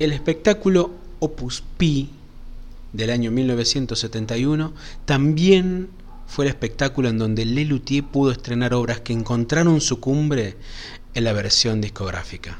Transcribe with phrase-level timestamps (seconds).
[0.00, 0.90] El espectáculo
[1.20, 2.10] Opus Pi
[2.92, 4.72] del año 1971
[5.04, 5.88] también
[6.26, 10.56] fue el espectáculo en donde Lelutier pudo estrenar obras que encontraron su cumbre
[11.14, 12.58] en la versión discográfica.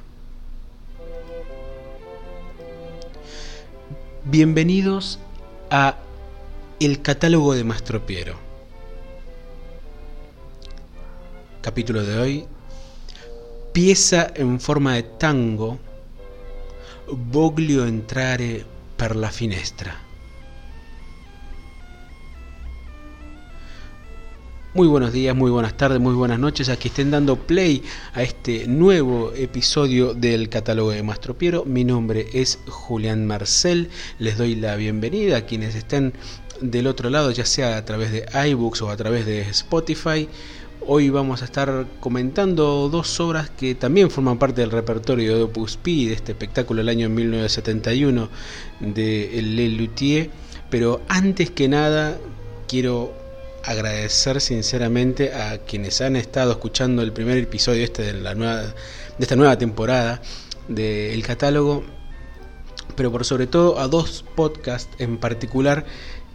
[4.27, 5.19] Bienvenidos
[5.71, 5.97] a
[6.79, 8.37] El catálogo de Mastro Piero.
[11.63, 12.45] Capítulo de hoy.
[13.73, 15.81] Pieza en forma de tango
[17.11, 18.65] voglio entrare
[18.97, 20.05] per la finestra.
[24.75, 28.67] Muy buenos días, muy buenas tardes, muy buenas noches a estén dando play a este
[28.67, 31.65] nuevo episodio del catálogo de Mastro Piero.
[31.65, 33.89] Mi nombre es Julián Marcel.
[34.19, 36.13] Les doy la bienvenida a quienes estén
[36.61, 40.29] del otro lado, ya sea a través de iBooks o a través de Spotify
[40.81, 45.79] Hoy vamos a estar comentando dos obras que también forman parte del repertorio de Opus
[45.79, 48.29] Pi, de este espectáculo del año 1971
[48.81, 50.31] de Le Luthier.
[50.69, 52.19] Pero antes que nada,
[52.69, 53.15] quiero
[53.65, 58.75] agradecer sinceramente a quienes han estado escuchando el primer episodio este de, la nueva, de
[59.19, 60.21] esta nueva temporada
[60.69, 61.83] del catálogo,
[62.95, 65.87] pero por sobre todo a dos podcasts en particular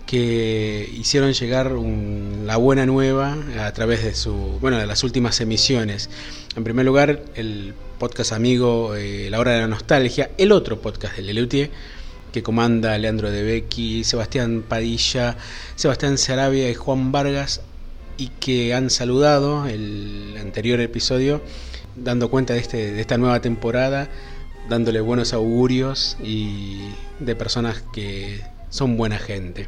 [0.09, 6.09] que hicieron llegar la buena nueva a través de su bueno de las últimas emisiones.
[6.55, 11.15] En primer lugar, el podcast amigo eh, La Hora de la Nostalgia, el otro podcast
[11.15, 11.69] de Lelutier,
[12.33, 15.37] que comanda Leandro De Becky, Sebastián Padilla,
[15.75, 17.61] Sebastián Sarabia y Juan Vargas,
[18.17, 21.39] y que han saludado el anterior episodio,
[21.95, 24.09] dando cuenta de, este, de esta nueva temporada,
[24.69, 26.79] dándole buenos augurios y
[27.19, 29.67] de personas que son buena gente.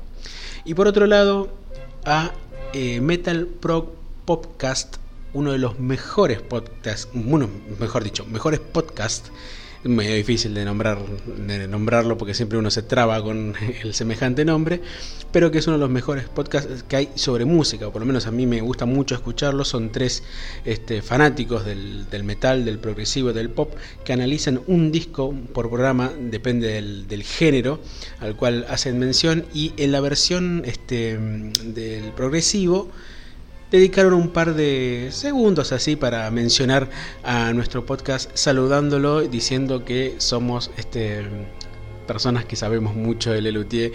[0.63, 1.49] Y por otro lado,
[2.05, 2.31] a
[2.73, 3.95] eh, Metal Pro
[4.25, 4.97] Podcast,
[5.33, 9.31] uno de los mejores podcasts, bueno, mejor dicho, mejores podcasts
[9.83, 14.81] medio difícil de, nombrar, de nombrarlo porque siempre uno se traba con el semejante nombre,
[15.31, 18.05] pero que es uno de los mejores podcasts que hay sobre música, o por lo
[18.05, 19.65] menos a mí me gusta mucho escucharlo.
[19.65, 20.23] Son tres
[20.65, 26.67] este, fanáticos del, metal, del progresivo, del pop, que analizan un disco por programa, depende
[26.67, 27.79] del, del género
[28.19, 32.91] al cual hacen mención, y en la versión este, del progresivo,
[33.71, 36.89] dedicaron un par de segundos así para mencionar
[37.23, 41.23] a nuestro podcast, saludándolo, diciendo que somos este,
[42.05, 43.93] personas que sabemos mucho de Lelutier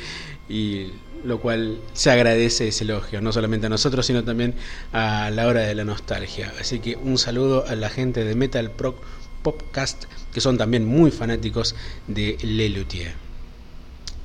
[0.48, 0.86] y
[1.25, 4.54] lo cual se agradece ese elogio, no solamente a nosotros, sino también
[4.92, 6.53] a la hora de la nostalgia.
[6.59, 8.97] Así que un saludo a la gente de Metal Pro
[9.42, 11.75] Podcast, que son también muy fanáticos
[12.06, 13.12] de Lelutier.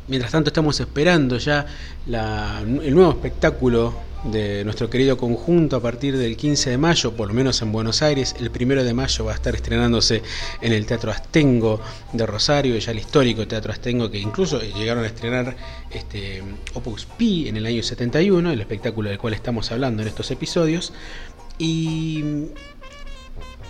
[0.07, 1.65] Mientras tanto estamos esperando ya
[2.07, 7.33] el nuevo espectáculo de nuestro querido conjunto a partir del 15 de mayo, por lo
[7.33, 8.35] menos en Buenos Aires.
[8.39, 10.21] El primero de mayo va a estar estrenándose
[10.61, 11.81] en el Teatro Astengo
[12.13, 15.55] de Rosario, ya el histórico Teatro Astengo, que incluso llegaron a estrenar
[15.91, 16.43] este,
[16.73, 20.93] Opus Pi en el año 71, el espectáculo del cual estamos hablando en estos episodios.
[21.57, 22.23] Y,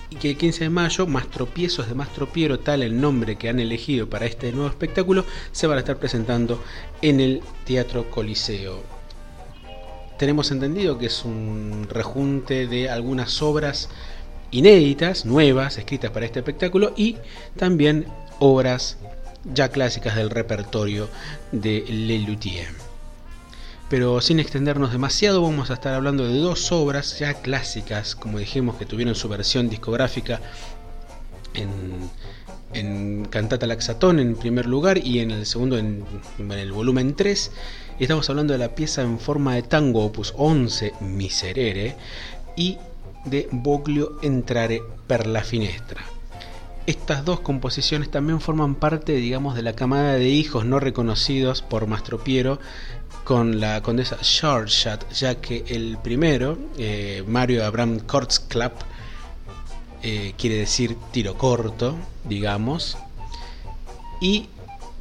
[0.10, 3.48] y que el 15 de mayo, Más Tropiezos de Más Tropiero, tal el nombre que
[3.48, 6.62] han elegido para este nuevo espectáculo, se van a estar presentando
[7.02, 9.01] en el Teatro Coliseo
[10.22, 13.90] tenemos entendido que es un rejunte de algunas obras
[14.52, 17.18] inéditas, nuevas, escritas para este espectáculo y
[17.58, 18.06] también
[18.38, 18.98] obras
[19.52, 21.10] ya clásicas del repertorio
[21.52, 22.68] de Lelutier.
[23.90, 28.76] Pero sin extendernos demasiado, vamos a estar hablando de dos obras ya clásicas, como dijimos,
[28.76, 30.40] que tuvieron su versión discográfica
[31.56, 32.12] en,
[32.74, 36.06] en Cantata Laxatón en primer lugar y en el segundo en,
[36.38, 37.52] en el volumen 3
[38.00, 41.96] Estamos hablando de la pieza en forma de tango opus 11 Miserere
[42.56, 42.78] y
[43.26, 46.04] de Boglio Entrare per la Finestra.
[46.88, 51.86] Estas dos composiciones también forman parte, digamos, de la camada de hijos no reconocidos por
[51.86, 52.60] Mastropiero
[53.24, 58.82] con la condesa Schardschatt, ya que el primero, eh, Mario Abraham Kortzklapp,
[60.02, 62.98] eh, quiere decir tiro corto, digamos,
[64.20, 64.50] y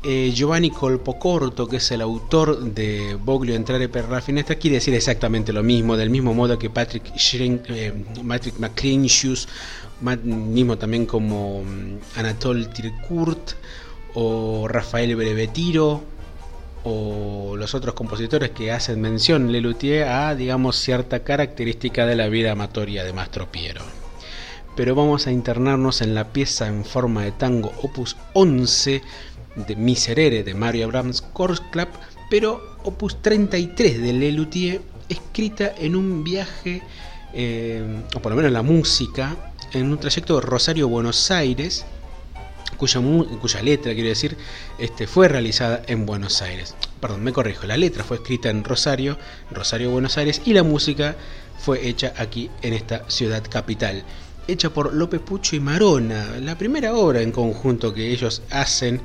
[0.03, 4.95] eh, Giovanni Colpocorto, que es el autor de Boglio Entrare per la Finestra, quiere decir
[4.95, 7.93] exactamente lo mismo, del mismo modo que Patrick, Schrink, eh,
[10.25, 13.53] mismo también como mm, Anatole Tirkurt
[14.15, 16.03] o Rafael Brevetiro
[16.85, 22.53] o los otros compositores que hacen mención Lelutier a, digamos, cierta característica de la vida
[22.53, 23.83] amatoria de Mastro Piero.
[24.77, 29.03] Pero vamos a internarnos en la pieza en forma de tango opus 11
[29.67, 31.89] de Miserere de Mario Abrams Club,
[32.31, 36.83] pero opus 33 de Lelutier, escrita en un viaje,
[37.33, 41.85] eh, o por lo menos la música, en un trayecto Rosario-Buenos Aires,
[42.77, 43.01] cuya,
[43.41, 44.37] cuya letra, quiero decir,
[44.79, 46.75] este, fue realizada en Buenos Aires.
[47.01, 49.19] Perdón, me corrijo, la letra fue escrita en Rosario,
[49.51, 51.17] Rosario, Buenos Aires, y la música
[51.59, 54.03] fue hecha aquí en esta ciudad capital.
[54.49, 59.01] Hecha por López Pucho y Marona, la primera obra en conjunto que ellos hacen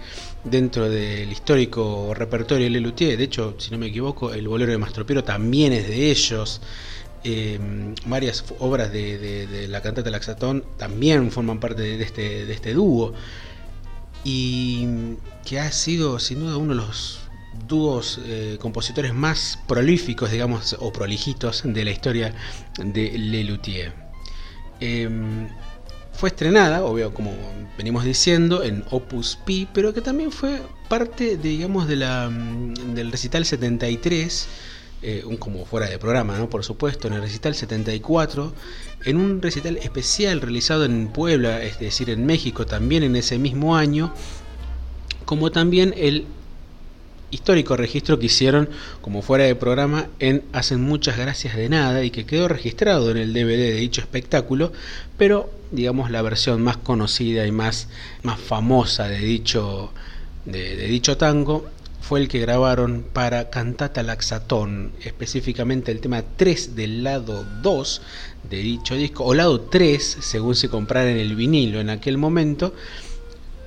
[0.46, 3.18] dentro del histórico repertorio de Lelutier.
[3.18, 6.62] De hecho, si no me equivoco, el bolero de Mastropiero también es de ellos.
[7.24, 7.60] Eh,
[8.06, 13.14] varias obras de, la cantata Laxatón también forman parte de este, de este dúo.
[14.24, 14.88] Y
[15.46, 17.20] que ha sido sin duda uno de los
[17.68, 22.34] dúos eh, compositores más prolíficos, digamos, o prolijitos de la historia
[22.78, 23.94] de Lelutier.
[24.80, 25.48] Em,
[26.18, 27.34] fue estrenada, obvio, como
[27.78, 33.12] venimos diciendo, en Opus Pi, pero que también fue parte, digamos, de la, mm, del
[33.12, 34.48] recital 73,
[35.02, 36.50] eh, un, como fuera de programa, ¿no?
[36.50, 38.54] Por supuesto, en el recital 74,
[39.04, 43.76] en un recital especial realizado en Puebla, es decir, en México, también en ese mismo
[43.76, 44.14] año,
[45.26, 46.26] como también el
[47.36, 48.70] histórico registro que hicieron
[49.02, 53.18] como fuera de programa en Hacen muchas gracias de nada y que quedó registrado en
[53.18, 54.72] el DVD de dicho espectáculo,
[55.18, 57.90] pero digamos la versión más conocida y más,
[58.24, 59.92] más famosa de dicho,
[60.46, 61.66] de, dicho tango
[62.00, 68.02] fue el que grabaron para Cantata Laxatón, específicamente el tema 3 del lado 2
[68.50, 72.74] de dicho disco, o lado 3, según se comprara en el vinilo en aquel momento.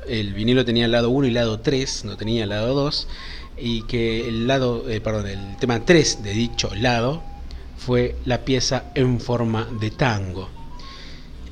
[0.06, 3.08] El vinilo tenía el lado 1 y lado 3, no tenía el lado 2
[3.60, 7.22] y que el lado, eh, perdón, el tema 3 de dicho lado
[7.76, 10.48] fue la pieza en forma de tango.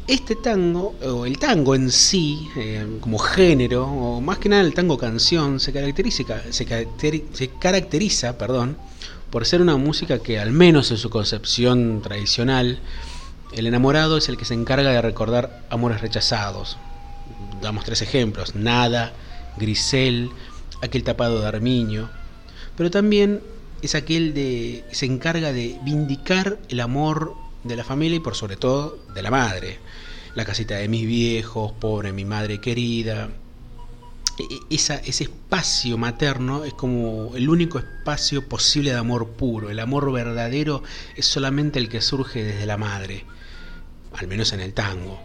[0.07, 4.73] Este tango, o el tango en sí, eh, como género, o más que nada el
[4.73, 6.89] tango canción, se caracteriza, se,
[7.33, 8.77] se caracteriza perdón,
[9.31, 12.79] por ser una música que, al menos en su concepción tradicional,
[13.53, 16.77] el enamorado es el que se encarga de recordar amores rechazados.
[17.61, 19.13] Damos tres ejemplos: Nada,
[19.57, 20.31] Grisel,
[20.83, 22.11] aquel tapado de armiño,
[22.77, 23.41] pero también
[23.83, 27.35] es aquel de se encarga de vindicar el amor
[27.65, 29.79] de la familia y por sobre todo de la madre.
[30.35, 33.31] La casita de mis viejos, pobre mi madre querida.
[34.39, 39.71] E, e, esa, ese espacio materno es como el único espacio posible de amor puro.
[39.71, 40.83] El amor verdadero
[41.17, 43.25] es solamente el que surge desde la madre,
[44.13, 45.19] al menos en el tango.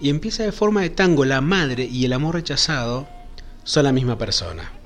[0.00, 3.08] Y empieza de forma de tango la madre y el amor rechazado
[3.64, 4.83] son la misma persona.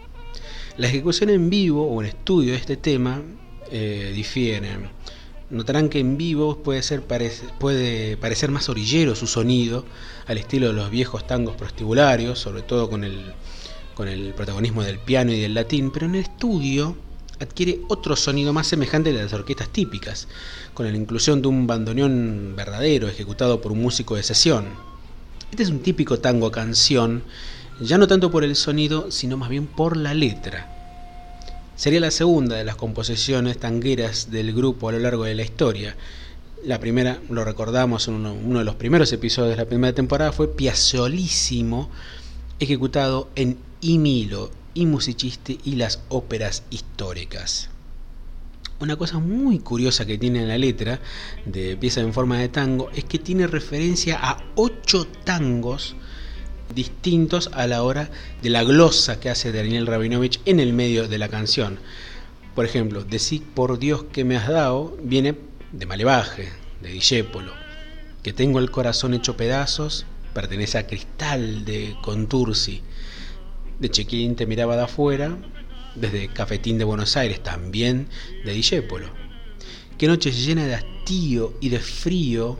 [0.79, 3.21] La ejecución en vivo o en estudio de este tema
[3.73, 4.15] eh.
[5.51, 9.85] Notarán que en vivo puede, ser, puede parecer más orillero su sonido,
[10.29, 13.33] al estilo de los viejos tangos prostibularios, sobre todo con el,
[13.97, 16.97] con el protagonismo del piano y del latín, pero en el estudio
[17.41, 20.29] adquiere otro sonido más semejante al de las orquestas típicas,
[20.75, 24.67] con la inclusión de un bandoneón verdadero ejecutado por un músico de sesión.
[25.51, 27.25] Este es un típico tango canción
[27.81, 30.67] ya no tanto por el sonido, sino más bien por la letra.
[31.77, 35.97] Sería la segunda de las composiciones tangueras del grupo a lo largo de la historia.
[36.65, 40.49] La primera, lo recordamos en uno, de los primeros episodios de la primera temporada, fue
[40.49, 41.89] Piazzolísimo,
[42.59, 47.71] ejecutado en I Milo, I Musiciste y las óperas históricas.
[48.81, 51.01] Una cosa muy curiosa que tiene en la letra
[51.45, 55.95] de pieza en forma de tango es que tiene referencia a ocho tangos
[56.75, 58.11] distintos a la hora
[58.43, 61.79] de la glosa que hace Daniel Rabinovich en el medio de la canción.
[62.55, 65.37] Por ejemplo, Decir por Dios que me has dado viene
[65.73, 66.49] de Malevaje,
[66.83, 67.53] de Dijépolo.
[68.23, 72.83] Que tengo el corazón hecho pedazos pertenece a Cristal de Contursi.
[73.79, 75.37] De Chequín te miraba de afuera,
[75.95, 78.09] desde Cafetín de Buenos Aires, también
[78.45, 79.09] de Dijépolo.
[79.97, 82.59] Que noche llena de hastío y de frío,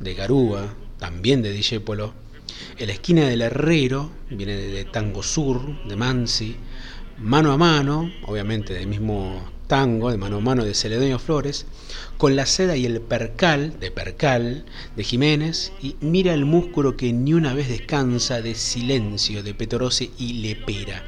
[0.00, 2.12] de Garúa, también de Dijépolo
[2.78, 6.56] en la esquina del Herrero, viene de Tango Sur, de Mansi,
[7.18, 11.66] Mano a Mano, obviamente del mismo tango, de Mano a Mano de Celedonio Flores,
[12.16, 14.64] con la seda y el percal, de Percal,
[14.96, 20.10] de Jiménez, y Mira el músculo que ni una vez descansa, de Silencio, de Petorose
[20.18, 21.04] y Lepera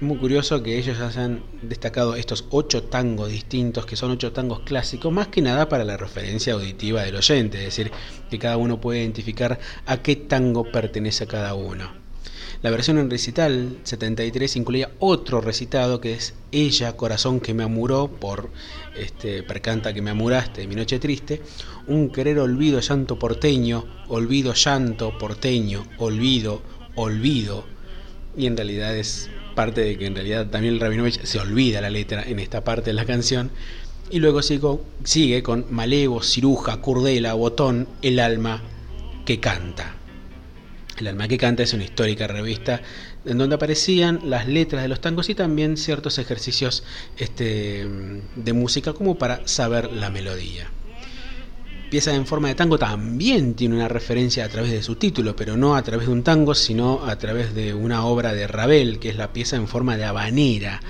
[0.00, 5.12] muy curioso que ellos hayan destacado estos ocho tangos distintos, que son ocho tangos clásicos,
[5.12, 7.90] más que nada para la referencia auditiva del oyente, es decir,
[8.30, 11.90] que cada uno puede identificar a qué tango pertenece a cada uno.
[12.62, 18.08] La versión en recital 73 incluía otro recitado que es Ella, corazón que me amuró,
[18.08, 18.50] por
[18.96, 21.42] este, Percanta que me amuraste, mi noche triste,
[21.86, 26.62] un querer olvido, llanto porteño, olvido, llanto porteño, olvido,
[26.94, 27.64] olvido,
[28.36, 32.22] y en realidad es parte de que en realidad también Rabinovich se olvida la letra
[32.22, 33.50] en esta parte de la canción.
[34.08, 38.62] Y luego sigue con Malevo, Ciruja, Curdela, Botón, el alma
[39.24, 39.96] que canta.
[40.96, 42.80] El alma que canta es una histórica revista
[43.24, 46.84] en donde aparecían las letras de los tangos y también ciertos ejercicios
[47.18, 47.84] este,
[48.36, 50.70] de música como para saber la melodía.
[51.90, 55.56] Pieza en forma de tango también tiene una referencia a través de su título, pero
[55.56, 59.08] no a través de un tango, sino a través de una obra de Ravel, que
[59.08, 60.80] es la pieza en forma de habanera,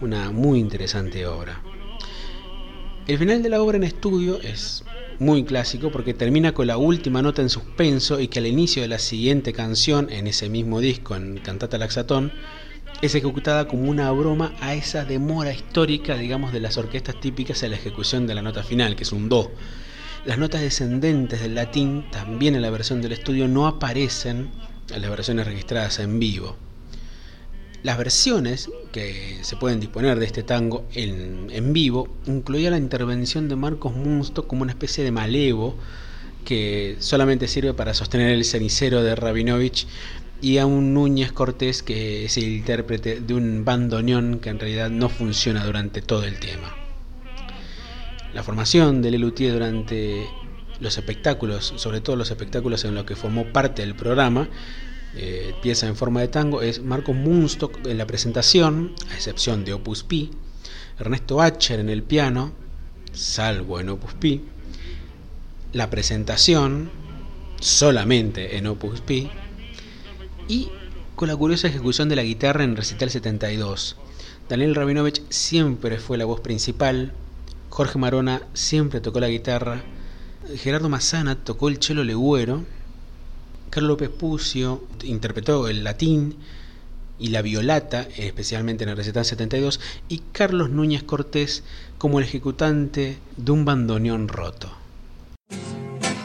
[0.00, 1.60] una muy interesante obra.
[3.08, 4.84] El final de la obra en estudio es
[5.18, 8.88] muy clásico porque termina con la última nota en suspenso y que al inicio de
[8.88, 12.32] la siguiente canción en ese mismo disco, en Cantata Laxatón,
[13.02, 17.72] es ejecutada como una broma a esa demora histórica, digamos, de las orquestas típicas en
[17.72, 19.50] la ejecución de la nota final, que es un do.
[20.24, 24.48] Las notas descendentes del latín, también en la versión del estudio, no aparecen
[24.94, 26.56] en las versiones registradas en vivo.
[27.82, 33.50] Las versiones que se pueden disponer de este tango en, en vivo incluía la intervención
[33.50, 35.76] de Marcos Munsto como una especie de malevo
[36.46, 39.86] que solamente sirve para sostener el cenicero de Rabinovich
[40.40, 44.88] y a un Núñez Cortés que es el intérprete de un bandoneón que en realidad
[44.88, 46.83] no funciona durante todo el tema.
[48.34, 50.26] La formación de Lelutier durante
[50.80, 54.48] los espectáculos, sobre todo los espectáculos en los que formó parte del programa,
[55.14, 59.74] eh, pieza en forma de tango es Marcos Munstock en la presentación, a excepción de
[59.74, 60.32] Opus Pi,
[60.98, 62.52] Ernesto Acher en el piano,
[63.12, 64.42] salvo en Opus Pi,
[65.72, 66.90] la presentación
[67.60, 69.30] solamente en Opus Pi
[70.48, 70.70] y
[71.14, 73.96] con la curiosa ejecución de la guitarra en Recital 72.
[74.48, 77.12] Daniel Rabinovich siempre fue la voz principal,
[77.74, 79.82] Jorge Marona siempre tocó la guitarra,
[80.58, 82.62] Gerardo Mazzana tocó el cello legüero
[83.68, 86.36] Carlos López Pucio interpretó el latín
[87.18, 91.64] y la violata, especialmente en el recital 72, y Carlos Núñez Cortés
[91.98, 94.70] como el ejecutante de un bandoneón roto.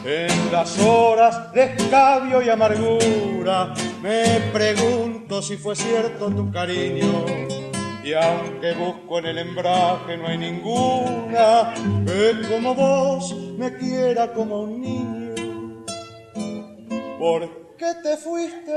[0.04, 7.49] En las horas de escabio y amargura me pregunto si fue cierto tu cariño.
[8.02, 11.74] Y aunque busco en el embrague no hay ninguna
[12.06, 15.84] que como vos me quiera como un niño.
[17.18, 18.72] ¿Por qué te fuiste,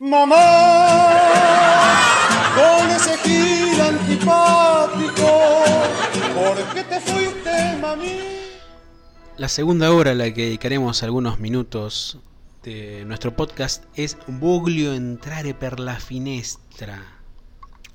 [0.00, 0.36] mamá?
[2.56, 5.62] Con ese giro antipático.
[6.34, 8.18] ¿Por qué te fuiste, mami?
[9.36, 12.18] La segunda obra a la que dedicaremos algunos minutos
[12.64, 17.17] de nuestro podcast es Voglio entrare per la finestra,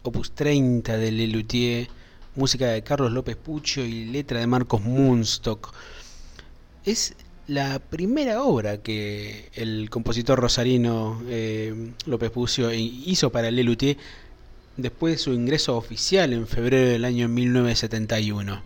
[0.03, 1.87] opus 30 de Lelutier,
[2.35, 5.73] música de Carlos López Pucho y letra de Marcos Munstock.
[6.83, 7.15] Es
[7.47, 13.97] la primera obra que el compositor rosarino eh, López Pucio hizo para Lelutier
[14.75, 18.61] después de su ingreso oficial en febrero del año 1971.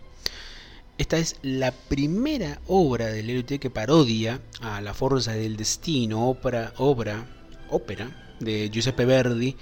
[0.97, 6.73] Esta es la primera obra de Lelutier que parodia a La Forza del Destino, obra,
[7.69, 9.55] ópera de Giuseppe Verdi,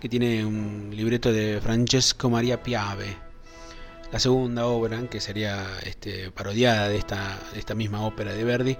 [0.00, 3.16] que tiene un libreto de Francesco Maria Piave.
[4.10, 8.76] La segunda obra, que sería este, parodiada de esta, esta misma ópera de Verdi,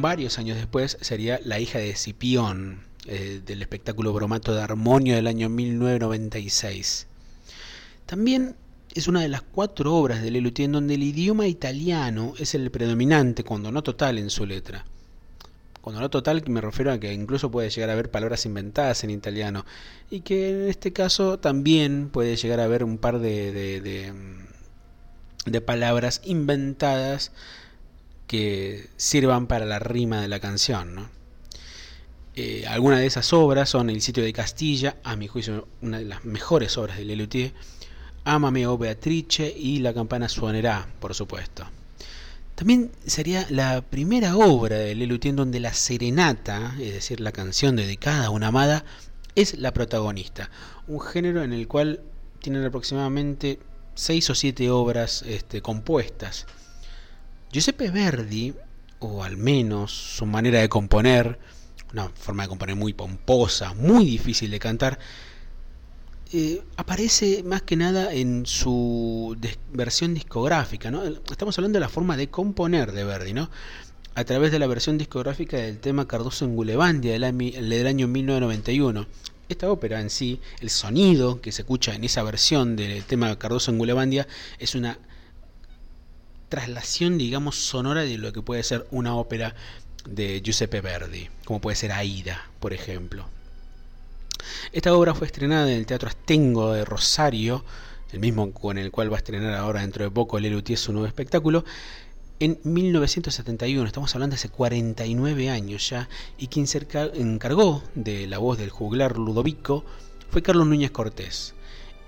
[0.00, 5.28] varios años después sería La hija de Cipión, eh, del espectáculo Bromato de Armonio del
[5.28, 7.06] año 1996.
[8.04, 8.56] También
[8.94, 12.70] es una de las cuatro obras de Lelutier en donde el idioma italiano es el
[12.70, 14.84] predominante, cuando no total, en su letra.
[15.86, 19.10] Cuando no total me refiero a que incluso puede llegar a haber palabras inventadas en
[19.10, 19.64] italiano
[20.10, 24.10] y que en este caso también puede llegar a haber un par de,
[25.46, 27.30] de, palabras inventadas
[28.26, 31.08] que sirvan para la rima de la canción.
[32.34, 36.06] Eh, algunas de esas obras son El sitio de Castilla, a mi juicio una de
[36.06, 37.52] las mejores obras de Lelutier,
[38.24, 41.64] Amame o oh Beatrice y La campana suonerá, por supuesto.
[42.56, 48.26] También sería la primera obra de Lelutier donde la serenata, es decir, la canción dedicada
[48.26, 48.82] a una amada,
[49.34, 50.50] es la protagonista.
[50.88, 52.00] Un género en el cual
[52.40, 53.58] tienen aproximadamente
[53.94, 56.46] seis o siete obras este, compuestas.
[57.52, 58.54] Giuseppe Verdi,
[59.00, 61.38] o al menos su manera de componer,
[61.92, 64.98] una forma de componer muy pomposa, muy difícil de cantar,
[66.36, 69.36] eh, aparece más que nada en su
[69.72, 70.90] versión discográfica.
[70.90, 71.02] ¿no?
[71.04, 73.50] Estamos hablando de la forma de componer de Verdi, ¿no?
[74.14, 77.38] a través de la versión discográfica del tema Cardoso en Gulebandia del,
[77.68, 79.06] del año 1991.
[79.48, 83.70] Esta ópera en sí, el sonido que se escucha en esa versión del tema Cardoso
[83.70, 84.26] en Gulebandia
[84.58, 84.98] es una
[86.48, 89.54] traslación, digamos, sonora de lo que puede ser una ópera
[90.08, 93.35] de Giuseppe Verdi, como puede ser Aida, por ejemplo.
[94.72, 97.64] Esta obra fue estrenada en el Teatro Astengo de Rosario,
[98.12, 101.06] el mismo con el cual va a estrenar ahora dentro de poco Lelutier su nuevo
[101.06, 101.64] espectáculo,
[102.38, 108.36] en 1971, estamos hablando de hace 49 años ya, y quien se encargó de la
[108.36, 109.86] voz del juglar Ludovico
[110.30, 111.54] fue Carlos Núñez Cortés.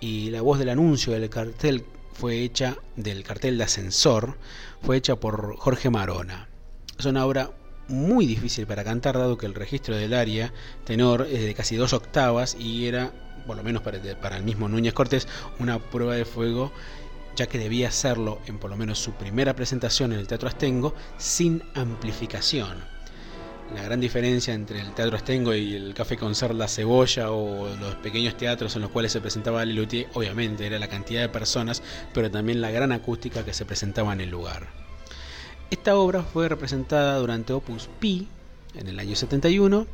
[0.01, 4.37] Y la voz del anuncio del cartel fue hecha, del cartel de ascensor,
[4.83, 6.51] fue hecha por Jorge Marona.
[6.99, 7.51] Es una obra
[7.89, 10.53] muy difícil para cantar, dado que el registro del área
[10.85, 13.13] tenor es de casi dos octavas y era,
[13.47, 15.27] por lo menos para, para el mismo Núñez Cortés,
[15.59, 16.73] una prueba de fuego
[17.39, 20.93] ya que debía hacerlo en por lo menos su primera presentación en el Teatro Astengo
[21.19, 22.85] sin amplificación.
[23.75, 27.95] La gran diferencia entre el Teatro Astengo y el Café Concert La Cebolla o los
[27.97, 32.29] pequeños teatros en los cuales se presentaba Lelutier, obviamente era la cantidad de personas, pero
[32.29, 34.67] también la gran acústica que se presentaba en el lugar.
[35.71, 38.29] Esta obra fue representada durante Opus Pi
[38.75, 39.87] en el año 71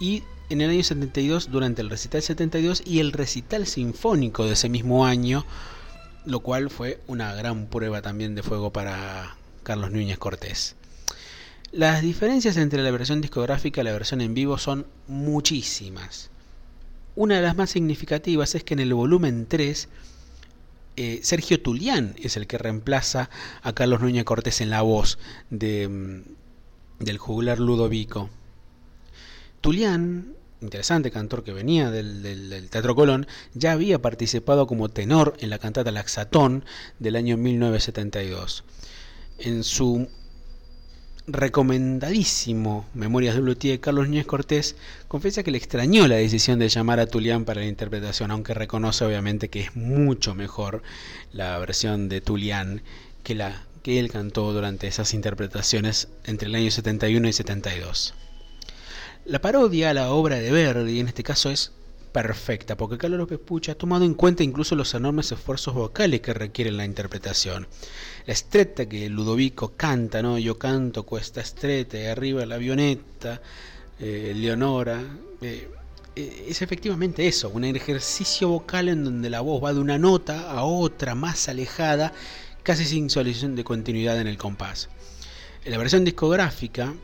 [0.00, 4.68] y en el año 72 durante el recital 72 y el recital sinfónico de ese
[4.68, 5.46] mismo año
[6.24, 10.76] lo cual fue una gran prueba también de fuego para Carlos Núñez Cortés.
[11.72, 16.30] Las diferencias entre la versión discográfica y la versión en vivo son muchísimas.
[17.16, 19.88] Una de las más significativas es que en el volumen 3
[20.96, 23.30] eh, Sergio Tulián es el que reemplaza
[23.62, 25.18] a Carlos Núñez Cortés en la voz
[25.50, 28.30] de, mm, del juglar Ludovico.
[29.60, 35.58] Tulián interesante cantor que venía del, Teatro Colón, ya había participado como tenor en la
[35.58, 36.64] cantata Laxatón
[36.98, 38.64] del año 1972.
[39.38, 40.08] En su
[41.26, 44.76] recomendadísimo Memorias de Luthier, Carlos Núñez Cortés
[45.08, 49.04] confiesa que le extrañó la decisión de llamar a Tulián para la interpretación, aunque reconoce
[49.04, 50.82] obviamente que es mucho mejor
[51.32, 52.82] la versión de Tulián
[53.22, 58.14] que la que él cantó durante esas interpretaciones entre el año 71 y 72.
[59.24, 61.72] La parodia a la obra de Verdi en este caso es
[62.12, 66.34] perfecta, porque Carlos López Pucha ha tomado en cuenta incluso los enormes esfuerzos vocales que
[66.34, 67.66] requiere la interpretación.
[68.26, 70.38] La estreta que Ludovico canta, ¿no?
[70.38, 73.40] Yo canto cuesta estreta, y arriba la avioneta,
[73.98, 75.02] eh, Leonora.
[75.40, 75.68] Eh,
[76.14, 80.50] eh, es efectivamente eso, un ejercicio vocal en donde la voz va de una nota
[80.50, 82.12] a otra más alejada,
[82.62, 84.90] casi sin solución de continuidad en el compás.
[85.64, 86.94] En la versión discográfica,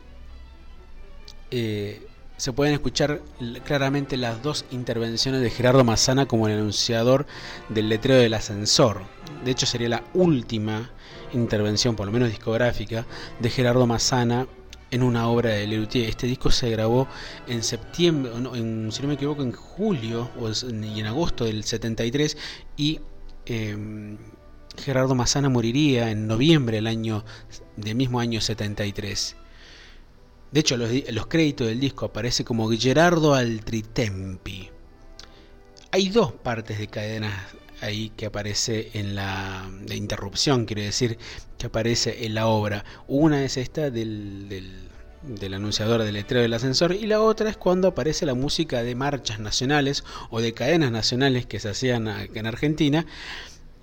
[2.39, 3.21] se pueden escuchar
[3.65, 7.27] claramente las dos intervenciones de Gerardo Massana como el anunciador
[7.69, 9.03] del letrero del ascensor.
[9.45, 10.91] De hecho, sería la última
[11.33, 13.07] intervención, por lo menos discográfica,
[13.41, 14.47] de Gerardo Massana
[14.93, 16.09] en una obra de Lelutier.
[16.09, 17.09] Este disco se grabó
[17.49, 22.37] en septiembre, en, si no me equivoco, en julio o y en agosto del 73
[22.77, 23.01] y
[23.47, 24.17] em,
[24.77, 27.25] Gerardo Massana moriría en noviembre del año
[27.77, 29.37] del mismo año 73.
[30.53, 34.71] De hecho, los, créditos del disco aparece como Gerardo Altritempi.
[35.91, 37.35] Hay dos partes de cadenas
[37.81, 41.19] ahí que aparece en la de interrupción, quiere decir,
[41.59, 42.85] que aparece en la obra.
[43.07, 44.49] Una es esta del,
[45.23, 48.95] del, anunciador del letrero del ascensor y la otra es cuando aparece la música de
[48.95, 53.07] marchas nacionales o de cadenas nacionales que se hacían en Argentina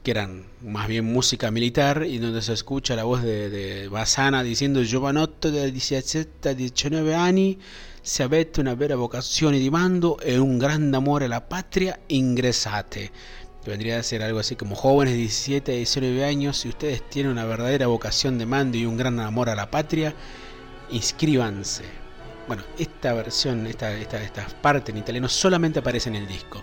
[0.06, 4.44] que eran más bien música militar y donde se escucha la voz de, de Basana
[4.44, 7.58] diciendo giovanotto de 17 19 años
[8.04, 13.12] se avete una vera vocazione di mando e un grande amore alla patria ingresate
[13.66, 17.32] vendría a ser algo así como jóvenes de 17 a 19 años si ustedes tienen
[17.32, 20.14] una verdadera vocación de mando y un gran amor a la patria
[20.92, 21.84] inscríbanse.
[22.48, 26.62] Bueno esta versión esta, esta, esta parte en italiano solamente aparece en el disco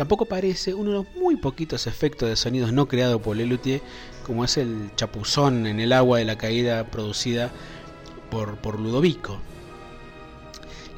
[0.00, 3.82] Tampoco parece uno de los muy poquitos efectos de sonidos no creados por Lelutier,
[4.24, 7.50] como es el chapuzón en el agua de la caída producida
[8.30, 9.38] por, por Ludovico.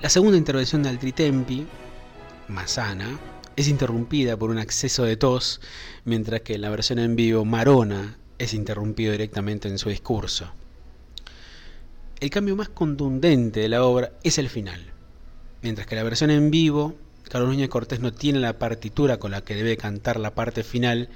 [0.02, 1.66] La segunda intervención de Altritempi,
[2.46, 3.18] Masana,
[3.56, 5.60] es interrumpida por un acceso de tos,
[6.04, 10.52] mientras que en la versión en vivo Marona es interrumpido directamente en su discurso.
[12.20, 14.92] El cambio más contundente de la obra es el final,
[15.60, 16.94] mientras que la versión en vivo
[17.28, 21.08] Carlos Núñez Cortés no tiene la partitura con la que debe cantar la parte final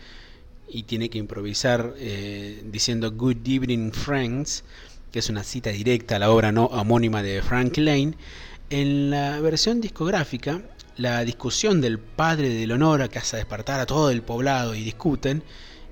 [0.69, 4.65] y tiene que improvisar eh, diciendo Good Evening Friends,
[5.13, 8.15] que es una cita directa a la obra no homónima de Frank Lane.
[8.71, 10.63] En la versión discográfica,
[10.97, 15.43] la discusión del padre de Leonora que hace despertar a todo el poblado y discuten,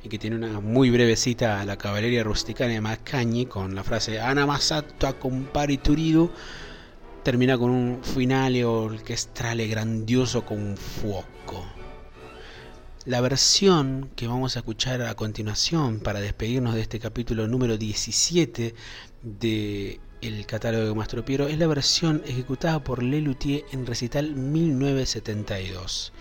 [0.03, 3.83] y que tiene una muy breve cita a la caballería rusticana de Mascañi con la
[3.83, 6.31] frase Ana Masato a compari turido
[7.24, 11.64] termina con un finale orquestral grandioso con fuoco.
[13.06, 18.74] La versión que vamos a escuchar a continuación para despedirnos de este capítulo número 17
[19.22, 26.12] de el catálogo de Mastro Piero es la versión ejecutada por Lelutier en recital 1972.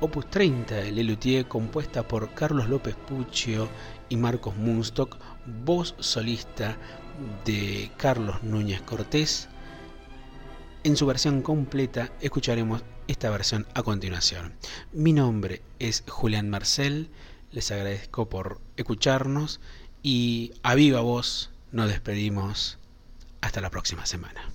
[0.00, 3.68] Opus 30, el Lelutier, compuesta por Carlos López Puccio
[4.08, 5.18] y Marcos Munstock,
[5.66, 6.78] voz solista
[7.44, 9.49] de Carlos Núñez Cortés.
[10.82, 14.54] En su versión completa escucharemos esta versión a continuación.
[14.92, 17.10] Mi nombre es Julián Marcel,
[17.52, 19.60] les agradezco por escucharnos
[20.02, 22.78] y a viva voz nos despedimos.
[23.42, 24.49] Hasta la próxima semana.